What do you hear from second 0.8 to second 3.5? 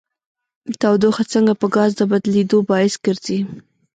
تودوخه څنګه په ګاز د بدلیدو باعث ګرځي؟